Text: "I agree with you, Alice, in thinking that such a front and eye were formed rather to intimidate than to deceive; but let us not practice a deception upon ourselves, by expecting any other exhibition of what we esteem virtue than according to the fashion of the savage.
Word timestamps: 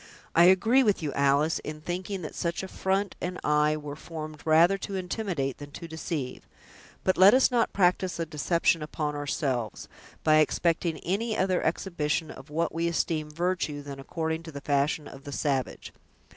"I 0.35 0.45
agree 0.45 0.81
with 0.81 1.03
you, 1.03 1.13
Alice, 1.13 1.59
in 1.59 1.79
thinking 1.79 2.23
that 2.23 2.33
such 2.33 2.63
a 2.63 2.67
front 2.67 3.15
and 3.21 3.39
eye 3.43 3.77
were 3.77 3.95
formed 3.95 4.41
rather 4.45 4.75
to 4.79 4.95
intimidate 4.95 5.59
than 5.59 5.69
to 5.73 5.87
deceive; 5.87 6.47
but 7.03 7.19
let 7.19 7.35
us 7.35 7.51
not 7.51 7.71
practice 7.71 8.19
a 8.19 8.25
deception 8.25 8.81
upon 8.81 9.13
ourselves, 9.15 9.87
by 10.23 10.37
expecting 10.37 10.97
any 11.01 11.37
other 11.37 11.61
exhibition 11.61 12.31
of 12.31 12.49
what 12.49 12.73
we 12.73 12.87
esteem 12.87 13.29
virtue 13.29 13.83
than 13.83 13.99
according 13.99 14.41
to 14.41 14.51
the 14.51 14.59
fashion 14.61 15.07
of 15.07 15.23
the 15.23 15.31
savage. 15.31 15.93